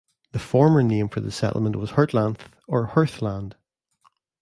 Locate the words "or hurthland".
2.67-3.53